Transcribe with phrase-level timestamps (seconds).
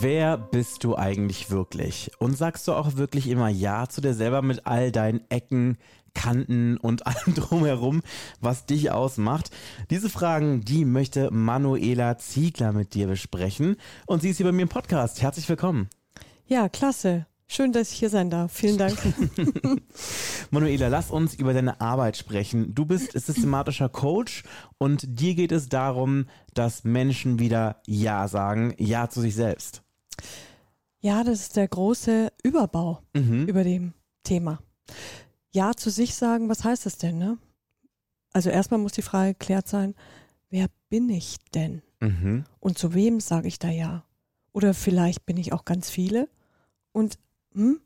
[0.00, 2.10] Wer bist du eigentlich wirklich?
[2.18, 5.78] Und sagst du auch wirklich immer Ja zu dir selber mit all deinen Ecken,
[6.12, 8.02] Kanten und allem drumherum,
[8.40, 9.50] was dich ausmacht?
[9.90, 13.76] Diese Fragen, die möchte Manuela Ziegler mit dir besprechen.
[14.06, 15.22] Und sie ist hier bei mir im Podcast.
[15.22, 15.88] Herzlich willkommen.
[16.46, 17.26] Ja, klasse.
[17.48, 18.52] Schön, dass ich hier sein darf.
[18.52, 18.98] Vielen Dank.
[20.50, 22.74] Manuela, lass uns über deine Arbeit sprechen.
[22.74, 24.42] Du bist systematischer Coach
[24.78, 29.82] und dir geht es darum, dass Menschen wieder Ja sagen, Ja zu sich selbst.
[31.00, 33.46] Ja, das ist der große Überbau Mhm.
[33.46, 33.92] über dem
[34.24, 34.58] Thema.
[35.52, 37.16] Ja zu sich sagen, was heißt das denn?
[37.18, 37.38] Ne?
[38.32, 39.94] Also erstmal muss die Frage geklärt sein,
[40.50, 41.82] wer bin ich denn?
[42.00, 42.44] Mhm.
[42.60, 44.04] Und zu wem sage ich da ja?
[44.52, 46.28] Oder vielleicht bin ich auch ganz viele
[46.92, 47.18] und
[47.56, 47.80] hm,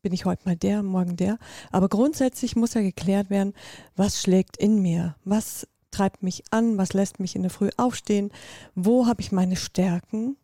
[0.00, 1.38] bin ich heute mal der, morgen der.
[1.70, 3.52] Aber grundsätzlich muss ja geklärt werden,
[3.96, 5.16] was schlägt in mir?
[5.24, 6.78] Was treibt mich an?
[6.78, 8.30] Was lässt mich in der Früh aufstehen?
[8.74, 10.36] Wo habe ich meine Stärken?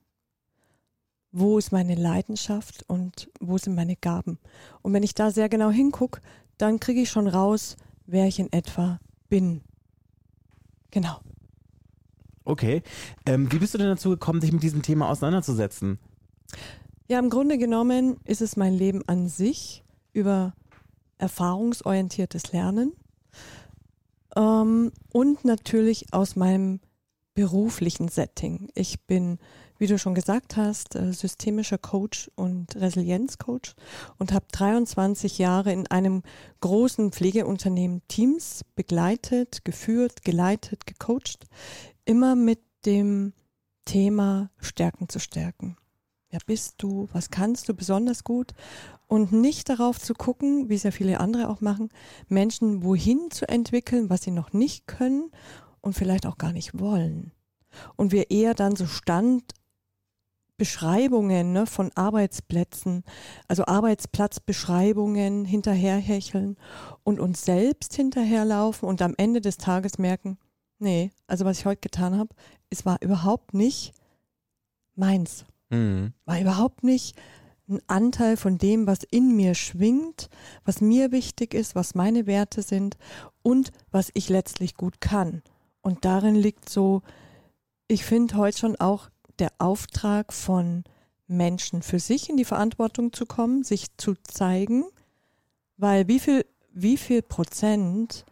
[1.30, 4.38] Wo ist meine Leidenschaft und wo sind meine Gaben?
[4.82, 6.20] Und wenn ich da sehr genau hingucke,
[6.58, 9.62] dann kriege ich schon raus, wer ich in etwa bin.
[10.90, 11.20] Genau.
[12.44, 12.82] Okay.
[13.26, 15.98] Ähm, wie bist du denn dazu gekommen, dich mit diesem Thema auseinanderzusetzen?
[17.06, 20.54] Ja, im Grunde genommen ist es mein Leben an sich über
[21.18, 22.94] erfahrungsorientiertes Lernen
[24.34, 26.80] ähm, und natürlich aus meinem
[27.34, 28.70] beruflichen Setting.
[28.74, 29.38] Ich bin,
[29.76, 33.74] wie du schon gesagt hast, äh, systemischer Coach und Resilienzcoach
[34.16, 36.22] und habe 23 Jahre in einem
[36.60, 41.44] großen Pflegeunternehmen Teams begleitet, geführt, geleitet, gecoacht,
[42.06, 43.34] immer mit dem
[43.84, 45.76] Thema Stärken zu stärken.
[46.34, 47.08] Wer bist du?
[47.12, 48.54] Was kannst du besonders gut?
[49.06, 51.90] Und nicht darauf zu gucken, wie es ja viele andere auch machen,
[52.26, 55.30] Menschen wohin zu entwickeln, was sie noch nicht können
[55.80, 57.30] und vielleicht auch gar nicht wollen.
[57.94, 63.04] Und wir eher dann so Standbeschreibungen ne, von Arbeitsplätzen,
[63.46, 66.56] also Arbeitsplatzbeschreibungen hinterherhecheln
[67.04, 70.38] und uns selbst hinterherlaufen und am Ende des Tages merken,
[70.80, 72.34] nee, also was ich heute getan habe,
[72.70, 73.92] es war überhaupt nicht
[74.96, 75.44] meins
[75.74, 76.12] Mhm.
[76.24, 77.16] war überhaupt nicht
[77.68, 80.28] ein Anteil von dem, was in mir schwingt,
[80.64, 82.96] was mir wichtig ist, was meine Werte sind
[83.42, 85.42] und was ich letztlich gut kann.
[85.80, 87.02] Und darin liegt so,
[87.88, 89.08] ich finde heute schon auch
[89.38, 90.84] der Auftrag von
[91.26, 94.84] Menschen für sich in die Verantwortung zu kommen, sich zu zeigen,
[95.76, 98.24] weil wie viel, wie viel Prozent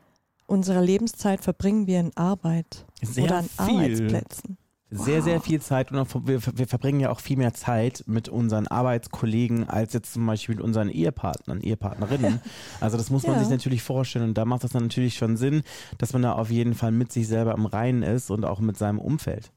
[0.46, 3.58] unserer Lebenszeit verbringen wir in Arbeit Sehr oder an viel.
[3.58, 4.58] Arbeitsplätzen?
[4.94, 8.28] Sehr, sehr viel Zeit und auch, wir, wir verbringen ja auch viel mehr Zeit mit
[8.28, 12.40] unseren Arbeitskollegen als jetzt zum Beispiel mit unseren Ehepartnern, Ehepartnerinnen.
[12.80, 13.38] Also das muss man Ja.
[13.40, 15.62] sich natürlich vorstellen und da macht das dann natürlich schon Sinn,
[15.98, 18.76] dass man da auf jeden Fall mit sich selber im Reinen ist und auch mit
[18.76, 19.50] seinem Umfeld.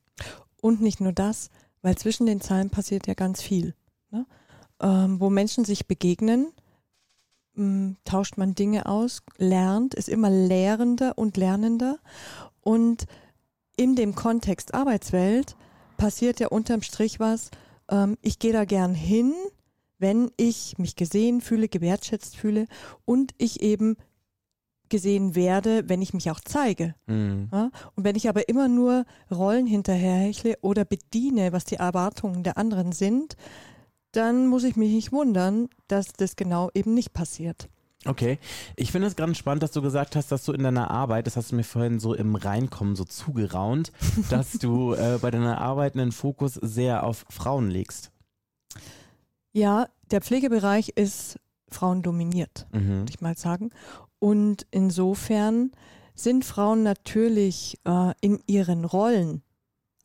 [0.61, 1.49] Und nicht nur das,
[1.81, 3.73] weil zwischen den Zeilen passiert ja ganz viel.
[4.11, 4.25] Ne?
[4.81, 6.47] Ähm, wo Menschen sich begegnen,
[7.55, 11.97] mh, tauscht man Dinge aus, lernt, ist immer lehrender und lernender.
[12.61, 13.05] Und
[13.77, 15.55] in dem Kontext Arbeitswelt
[15.97, 17.51] passiert ja unterm Strich was,
[17.89, 19.33] ähm, ich gehe da gern hin,
[19.97, 22.67] wenn ich mich gesehen fühle, gewertschätzt fühle
[23.05, 23.95] und ich eben
[24.89, 26.95] gesehen werde, wenn ich mich auch zeige.
[27.07, 27.49] Mhm.
[27.51, 27.71] Ja?
[27.95, 32.91] Und wenn ich aber immer nur Rollen hinterherhechle oder bediene, was die Erwartungen der anderen
[32.91, 33.35] sind,
[34.11, 37.69] dann muss ich mich nicht wundern, dass das genau eben nicht passiert.
[38.07, 38.37] Okay.
[38.75, 41.37] Ich finde es ganz spannend, dass du gesagt hast, dass du in deiner Arbeit, das
[41.37, 43.91] hast du mir vorhin so im Reinkommen so zugeraunt,
[44.29, 48.11] dass du äh, bei deiner Arbeit einen Fokus sehr auf Frauen legst.
[49.53, 51.39] Ja, der Pflegebereich ist
[51.69, 52.89] frauendominiert, Mhm.
[52.99, 53.71] würde ich mal sagen.
[54.19, 55.71] Und insofern
[56.13, 59.41] sind Frauen natürlich äh, in ihren Rollen,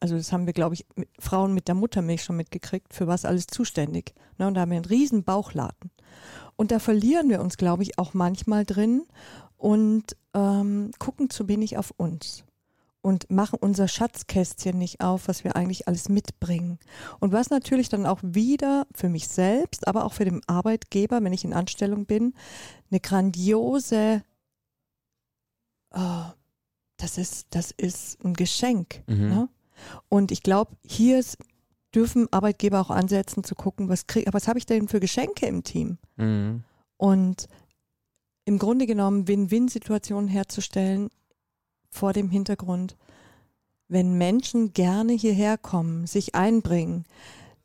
[0.00, 3.25] also das haben wir, glaube ich, mit Frauen mit der Muttermilch schon mitgekriegt, für was
[3.26, 4.14] alles zuständig.
[4.38, 5.91] Ne, und da haben wir einen riesen Bauchladen.
[6.61, 9.07] Und da verlieren wir uns, glaube ich, auch manchmal drin
[9.57, 12.45] und ähm, gucken zu wenig auf uns
[13.01, 16.79] und machen unser Schatzkästchen nicht auf, was wir eigentlich alles mitbringen.
[17.19, 21.33] Und was natürlich dann auch wieder für mich selbst, aber auch für den Arbeitgeber, wenn
[21.33, 22.35] ich in Anstellung bin,
[22.91, 24.23] eine grandiose,
[25.95, 26.27] oh,
[26.99, 29.03] das ist, das ist ein Geschenk.
[29.07, 29.29] Mhm.
[29.31, 29.49] Ne?
[30.11, 31.39] Und ich glaube, hier ist,
[31.94, 35.64] dürfen Arbeitgeber auch ansetzen zu gucken, was krieg, was habe ich denn für Geschenke im
[35.64, 35.98] Team?
[36.16, 36.64] Mhm.
[36.96, 37.48] Und
[38.44, 41.10] im Grunde genommen Win-Win-Situationen herzustellen,
[41.90, 42.96] vor dem Hintergrund,
[43.88, 47.04] wenn Menschen gerne hierher kommen, sich einbringen,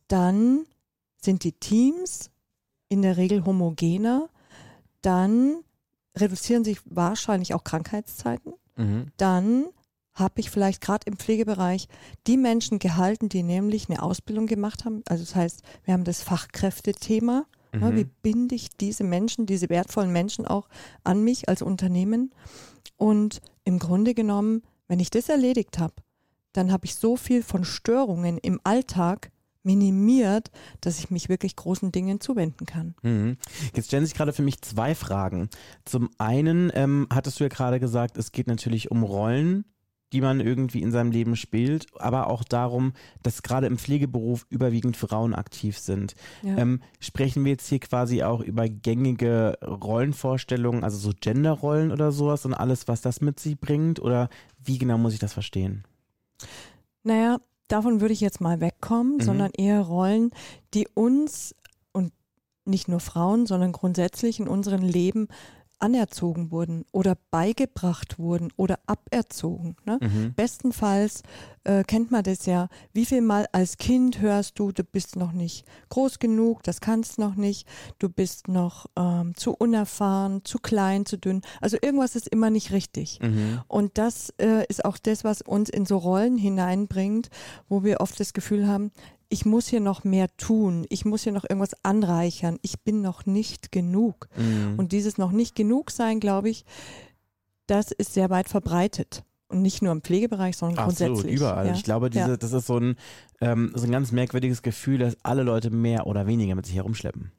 [0.07, 0.66] dann
[1.22, 2.31] sind die Teams
[2.89, 4.30] in der Regel homogener,
[5.01, 5.57] dann
[6.18, 9.12] reduzieren sich wahrscheinlich auch Krankheitszeiten, Mhm.
[9.18, 9.66] dann
[10.16, 11.88] habe ich vielleicht gerade im Pflegebereich
[12.26, 15.04] die Menschen gehalten, die nämlich eine Ausbildung gemacht haben.
[15.08, 17.46] Also das heißt, wir haben das Fachkräftethema.
[17.74, 17.96] Ne, Mhm.
[17.98, 20.70] wie binde ich diese Menschen, diese wertvollen Menschen auch
[21.04, 22.34] an mich als Unternehmen?
[22.96, 25.96] Und im Grunde genommen, wenn ich das erledigt habe,
[26.54, 29.30] dann habe ich so viel von Störungen im Alltag
[29.64, 32.96] minimiert, dass ich mich wirklich großen Dingen zuwenden kann.
[33.02, 33.38] Mhm.
[33.74, 35.50] Jetzt stellen sich gerade für mich zwei Fragen.
[35.84, 39.66] Zum einen ähm, hattest du ja gerade gesagt, es geht natürlich um Rollen,
[40.13, 42.94] die man irgendwie in seinem Leben spielt, aber auch darum,
[43.24, 46.16] dass gerade im Pflegeberuf überwiegend Frauen aktiv sind.
[46.44, 46.57] Ja.
[46.57, 52.46] Ähm, sprechen wir jetzt hier quasi auch über gängige Rollenvorstellungen, also so Genderrollen oder sowas
[52.46, 54.00] und alles, was das mit sich bringt?
[54.00, 54.30] Oder
[54.63, 55.84] wie genau muss ich das verstehen?
[57.04, 57.38] Naja,
[57.68, 59.22] davon würde ich jetzt mal wegkommen, Mhm.
[59.22, 60.31] sondern eher Rollen,
[60.74, 61.56] die uns
[61.92, 62.13] und
[62.66, 65.28] nicht nur Frauen, sondern grundsätzlich in unserem Leben
[65.80, 69.75] anerzogen wurden oder beigebracht wurden oder aberzogen.
[69.86, 70.00] Ne?
[70.01, 70.33] Mhm.
[70.36, 71.24] Bestenfalls
[71.63, 75.31] äh, kennt man das ja, wie viel Mal als Kind hörst du, du bist noch
[75.31, 77.68] nicht groß genug, das kannst noch nicht,
[78.00, 81.42] du bist noch ähm, zu unerfahren, zu klein, zu dünn.
[81.62, 83.19] Also irgendwas ist immer nicht richtig.
[83.22, 83.62] Mhm.
[83.68, 87.30] Und das äh, ist auch das, was uns in so Rollen hineinbringt,
[87.68, 88.92] wo wir oft das Gefühl haben,
[89.36, 93.26] ich muss hier noch mehr tun, ich muss hier noch irgendwas anreichern, ich bin noch
[93.26, 94.30] nicht genug.
[94.38, 94.76] Mhm.
[94.78, 96.64] Und dieses noch nicht genug sein, glaube ich,
[97.68, 99.26] das ist sehr weit verbreitet.
[99.50, 101.36] Und nicht nur im Pflegebereich, sondern Absolut, grundsätzlich.
[101.36, 101.68] überall.
[101.68, 101.74] Ja.
[101.74, 102.38] Ich glaube, diese, Ja.
[102.38, 102.96] das ist so ein,
[103.42, 107.34] ähm, so ein ganz merkwürdiges Gefühl, dass alle Leute mehr oder weniger mit sich herumschleppen.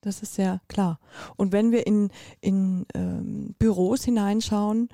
[0.00, 0.98] Das ist sehr klar.
[1.36, 2.08] Und wenn wir in,
[2.40, 4.88] in ähm, Büros hineinschauen,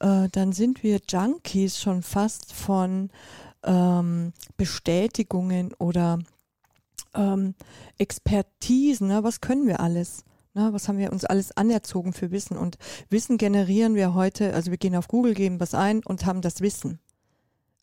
[0.00, 3.08] äh, dann sind wir Junkies schon fast von
[3.64, 6.18] ähm, Bestätigungen oder
[7.14, 7.54] ähm,
[7.98, 9.08] Expertisen.
[9.08, 9.22] Ne?
[9.22, 10.24] Was können wir alles?
[10.54, 10.72] Ne?
[10.72, 12.56] Was haben wir uns alles anerzogen für Wissen?
[12.56, 12.78] Und
[13.08, 16.60] Wissen generieren wir heute, also wir gehen auf Google, geben was ein und haben das
[16.60, 16.98] Wissen.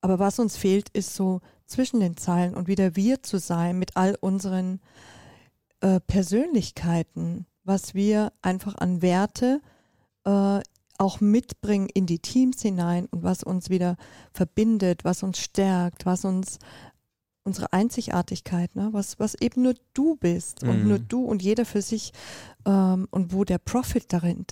[0.02, 3.98] Aber was uns fehlt, ist so zwischen den Zeilen und wieder wir zu sein mit
[3.98, 4.80] all unseren
[5.82, 9.62] äh, Persönlichkeiten, was wir einfach an Werte
[10.26, 10.60] äh,
[10.98, 13.98] auch mitbringen in die Teams hinein und was uns wieder
[14.34, 16.60] verbindet, was uns stärkt, was uns
[17.44, 18.90] unsere Einzigartigkeit, ne?
[18.92, 20.88] was, was eben nur du bist und Mhm.
[20.90, 22.12] nur du und jeder für sich
[22.66, 24.46] ähm, und wo der Profit darin,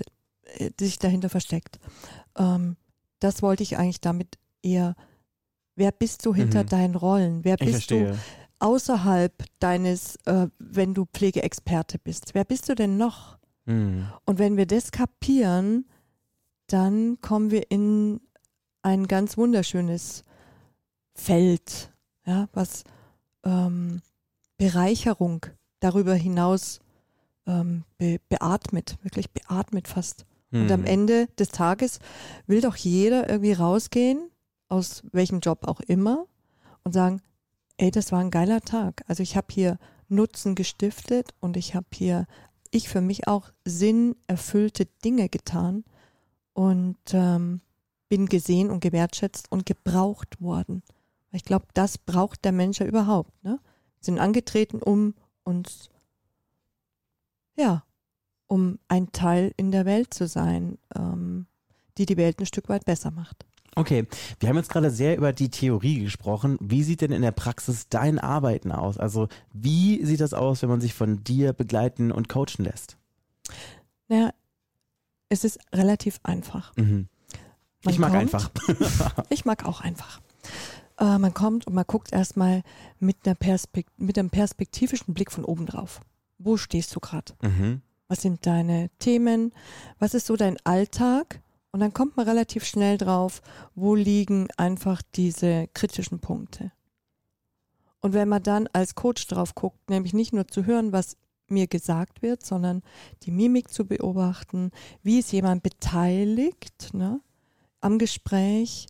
[0.60, 1.80] äh, sich dahinter versteckt.
[2.38, 2.78] Ähm,
[3.20, 4.96] das wollte ich eigentlich damit eher,
[5.76, 6.68] wer bist du hinter Mhm.
[6.68, 7.44] deinen Rollen?
[7.44, 8.20] Wer Ich bist du verstehe.
[8.60, 12.34] außerhalb deines, äh, wenn du Pflegeexperte bist?
[12.34, 13.38] Wer bist du denn noch?
[13.66, 14.08] Mhm.
[14.26, 15.86] Und wenn wir das kapieren,
[16.68, 18.22] dann kommen wir in
[18.82, 20.24] ein ganz wunderschönes
[21.14, 21.92] Feld,
[22.26, 22.84] ja, was
[23.44, 24.02] ähm,
[24.58, 25.46] Bereicherung
[25.80, 26.80] darüber hinaus
[27.48, 30.26] ähm, be beatmet, wirklich beatmet fast.
[30.52, 30.88] Und am Mhm.
[30.88, 32.00] Ende des Tages
[32.48, 34.30] will doch jeder irgendwie rausgehen,
[34.70, 36.28] aus welchem Job auch immer,
[36.84, 37.22] und sagen,
[37.78, 39.04] ey, das war ein geiler Tag.
[39.08, 39.78] Also ich habe hier
[40.08, 42.26] Nutzen gestiftet und ich habe hier,
[42.72, 45.84] ich für mich auch sinnerfüllte Dinge getan
[46.56, 47.62] und ähm,
[48.10, 50.82] bin gesehen und gewertschätzt und gebraucht worden.
[51.32, 53.32] Ich glaube, das braucht der Mensch ja überhaupt.
[53.44, 53.60] Ne?
[54.00, 55.90] Sind angetreten, um uns,
[57.58, 57.84] ja,
[58.48, 61.46] um ein Teil in der Welt zu sein, ähm,
[61.98, 63.46] die die Welt ein Stück weit besser macht.
[63.76, 64.08] Okay,
[64.40, 66.58] wir haben jetzt gerade sehr über die Theorie gesprochen.
[66.62, 68.98] Wie sieht denn in der Praxis dein Arbeiten aus?
[68.98, 72.96] Also wie sieht das aus, wenn man sich von dir begleiten und coachen lässt?
[74.08, 74.32] Naja,
[75.30, 76.76] es ist relativ einfach.
[76.78, 77.08] Mhm.
[77.88, 78.52] Ich mag kommt- einfach.
[79.30, 80.22] Ich mag auch einfach.
[81.00, 82.64] Äh, man kommt und man guckt erstmal
[83.00, 86.00] mit, einer Perspekt mit einem perspektivischen Blick von oben drauf.
[86.38, 87.34] Wo stehst du gerade?
[87.42, 87.82] Mhm.
[88.08, 89.52] Was sind deine Themen?
[90.00, 91.42] Was ist so dein Alltag?
[91.72, 93.42] Und dann kommt man relativ schnell drauf,
[93.74, 96.72] wo liegen einfach diese kritischen Punkte.
[98.00, 101.18] Und wenn man dann als Coach drauf guckt, nämlich nicht nur zu hören, was
[101.48, 102.82] mir gesagt wird, sondern
[103.24, 104.72] die Mimik zu beobachten,
[105.04, 107.22] wie ist jemand beteiligt ne,
[107.82, 108.88] am Gespräch,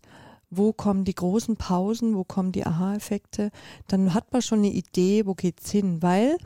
[0.50, 3.52] wo kommen die großen Pausen, wo kommen die Aha-Effekte,
[3.88, 6.38] dann hat man schon eine Idee, wo geht's hin, weil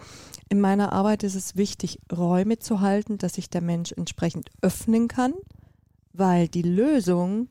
[0.49, 5.07] in meiner Arbeit ist es wichtig, Räume zu halten, dass sich der Mensch entsprechend öffnen
[5.07, 5.33] kann,
[6.13, 7.49] weil die Lösung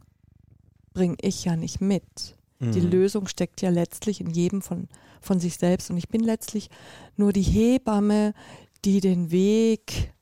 [0.93, 2.38] bringe ich ja nicht mit.
[2.61, 2.91] Die Mhm.
[2.91, 4.89] Lösung steckt ja letztlich in jedem von,
[5.21, 6.71] von sich selbst und ich bin letztlich
[7.17, 8.35] nur die Hebamme,
[8.85, 10.13] die den Weg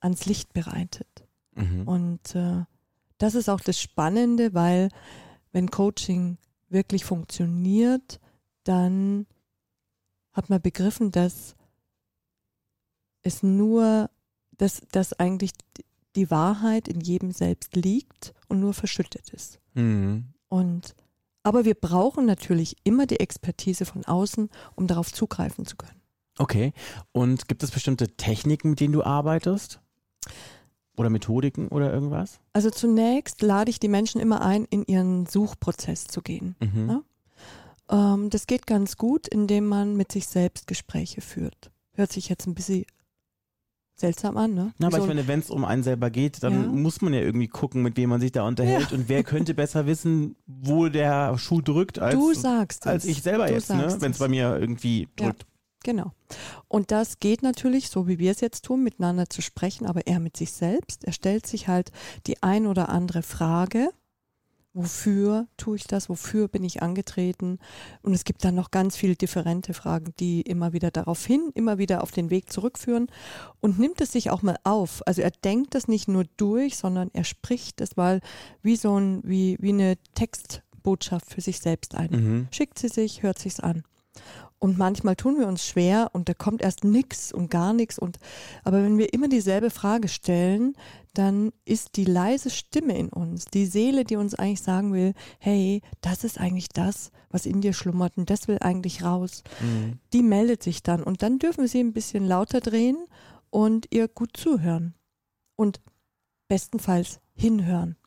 [0.00, 1.26] ans Licht bereitet.
[1.54, 1.86] Mhm.
[1.86, 2.64] Und äh,
[3.18, 4.88] das ist auch das Spannende, weil
[5.52, 8.20] wenn Coaching wirklich funktioniert,
[8.64, 9.26] dann
[10.32, 11.54] hat man begriffen, dass
[13.22, 14.10] es nur,
[14.56, 15.52] dass, dass eigentlich
[16.16, 19.60] die Wahrheit in jedem selbst liegt und nur verschüttet ist.
[19.74, 20.26] Mhm.
[20.48, 20.94] Und
[21.48, 25.98] aber wir brauchen natürlich immer die Expertise von außen, um darauf zugreifen zu können.
[26.38, 26.74] Okay.
[27.12, 29.80] Und gibt es bestimmte Techniken, mit denen du arbeitest?
[30.98, 32.38] Oder Methodiken oder irgendwas?
[32.52, 36.54] Also zunächst lade ich die Menschen immer ein, in ihren Suchprozess zu gehen.
[36.60, 37.02] Mhm.
[37.88, 38.14] Ja?
[38.14, 41.70] Ähm, das geht ganz gut, indem man mit sich selbst Gespräche führt.
[41.92, 42.84] Hört sich jetzt ein bisschen
[44.00, 44.72] seltsam an, ne?
[44.78, 46.68] Na, aber So- ich meine, wenn es um einen selber geht, dann Ja.
[46.68, 49.86] muss man ja irgendwie gucken, mit wem man sich da unterhält und wer könnte besser
[49.86, 53.10] wissen, wo der Schuh drückt, als, du sagst als es.
[53.10, 53.96] ich selber Du jetzt, ne?
[54.00, 55.26] wenn es bei mir irgendwie Ja.
[55.26, 55.46] drückt.
[55.84, 56.12] Genau.
[56.66, 60.18] Und das geht natürlich, so wie wir es jetzt tun, miteinander zu sprechen, aber er
[60.18, 61.04] mit sich selbst.
[61.04, 61.92] Er stellt sich halt
[62.26, 63.88] die ein oder andere Frage.
[64.78, 66.08] Wofür tue ich das?
[66.08, 67.58] Wofür bin ich angetreten?
[68.00, 71.78] Und es gibt dann noch ganz viele differente Fragen, die immer wieder darauf hin, immer
[71.78, 73.08] wieder auf den Weg zurückführen
[73.58, 75.02] und nimmt es sich auch mal auf.
[75.04, 78.20] Also er denkt das nicht nur durch, sondern er spricht es mal
[78.62, 82.48] wie so ein, wie, wie eine Textbotschaft für sich selbst ein Mhm.
[82.52, 83.82] schickt sie sich, hört sich's an.
[84.60, 88.18] Und manchmal tun wir uns schwer und da kommt erst nix und gar nichts und
[88.64, 90.74] aber wenn wir immer dieselbe Frage stellen,
[91.14, 95.82] dann ist die leise Stimme in uns, die Seele, die uns eigentlich sagen will, hey,
[96.00, 99.42] das ist eigentlich das, was in dir schlummert und das will eigentlich raus.
[99.60, 99.98] Mhm.
[100.12, 102.96] Die meldet sich dann und dann dürfen wir sie ein bisschen lauter drehen
[103.50, 104.94] und ihr gut zuhören
[105.56, 105.80] und
[106.48, 107.97] bestenfalls hinhören.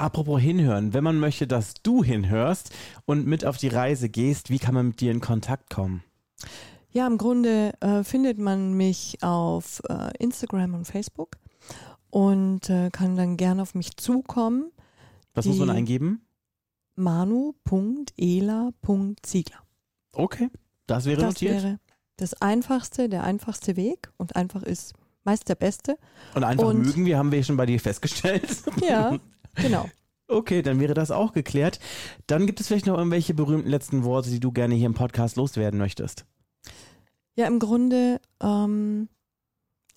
[0.00, 2.70] Apropos hinhören, wenn man möchte, dass du hinhörst
[3.04, 6.02] und mit auf die Reise gehst, wie kann man mit dir in Kontakt kommen?
[6.90, 11.36] Ja, im Grunde äh, findet man mich auf äh, Instagram und Facebook
[12.08, 14.72] und äh, kann dann gerne auf mich zukommen.
[15.34, 16.22] Was muss man eingeben?
[16.96, 19.58] manu.ela.ziegler.
[20.12, 20.48] Okay,
[20.86, 21.62] das wäre Das notiert.
[21.62, 21.78] wäre
[22.16, 25.96] das einfachste, der einfachste Weg und einfach ist meist der beste.
[26.34, 28.62] und einfach und- mögen wir, haben wir schon bei dir festgestellt.
[28.82, 29.18] Ja,
[29.54, 29.88] genau.
[30.28, 31.80] Okay, dann wäre das auch geklärt.
[32.28, 35.36] Dann gibt es vielleicht noch irgendwelche berühmten letzten Worte, die du gerne hier im Podcast
[35.36, 36.24] loswerden möchtest.
[37.34, 39.08] Ja, im Grunde ähm,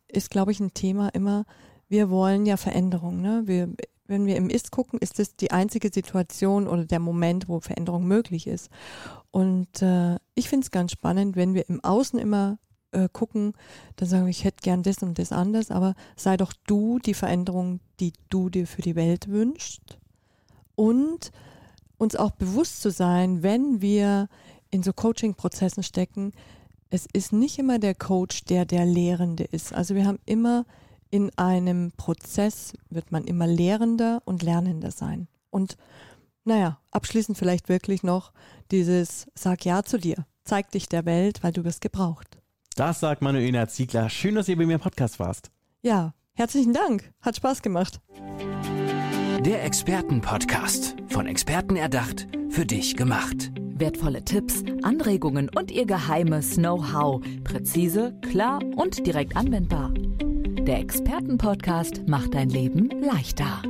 [0.08, 1.46] ist, glaube ich, ein Thema immer,
[1.88, 3.22] wir wollen ja Veränderung.
[3.22, 3.44] Ne?
[3.46, 3.70] Wir,
[4.08, 8.06] wenn wir im Ist gucken, ist es die einzige Situation oder der Moment, wo Veränderung
[8.08, 8.70] möglich ist.
[9.30, 12.58] Und äh, ich finde es ganz spannend, wenn wir im Außen immer
[12.94, 13.54] äh, gucken,
[13.98, 17.14] dann sagen wir, ich hätte gern das und das anders, aber sei doch du die
[17.14, 19.98] Veränderung, die du dir für die Welt wünschst.
[20.76, 21.32] Und
[21.98, 24.28] uns auch bewusst zu sein, wenn wir
[24.72, 26.34] in so Coaching-Prozessen stecken,
[26.90, 29.74] es ist nicht immer der Coach, der der Lehrende ist.
[29.74, 30.66] Also wir haben immer
[31.10, 35.28] in einem Prozess, wird man immer Lehrender und Lernender sein.
[35.50, 35.78] Und
[36.44, 38.32] naja, abschließend vielleicht wirklich noch
[38.72, 42.43] dieses Sag Ja zu dir, zeig dich der Welt, weil du wirst gebraucht.
[42.76, 44.10] Das sagt Manuela Ziegler.
[44.10, 45.52] Schön, dass ihr bei mir im Podcast warst.
[45.82, 48.00] Ja, herzlichen Dank, hat Spaß gemacht.
[49.46, 50.96] Der Expertenpodcast.
[51.10, 53.52] Von Experten erdacht, für dich gemacht.
[53.76, 57.22] Wertvolle Tipps, Anregungen und ihr geheimes Know-how.
[57.44, 59.92] Präzise, klar und direkt anwendbar.
[59.94, 63.62] Der Expertenpodcast macht dein Leben leichter.